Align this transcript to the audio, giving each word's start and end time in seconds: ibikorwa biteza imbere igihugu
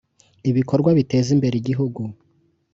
ibikorwa 0.49 0.89
biteza 0.99 1.29
imbere 1.35 1.55
igihugu 1.57 2.01